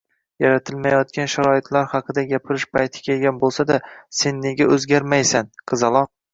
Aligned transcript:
yaratilmayotgan 0.43 1.29
sharoitlar 1.33 1.85
haqida 1.91 2.23
gapirish 2.33 2.67
payti 2.79 3.05
kelgan 3.11 3.39
bo‘lsa-da 3.45 3.79
sen 4.23 4.43
nega 4.49 4.71
o‘zgarmaysan, 4.81 5.57
qizaloq? 5.71 6.15